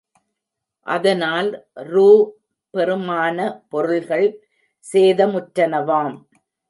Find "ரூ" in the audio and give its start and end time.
1.89-2.07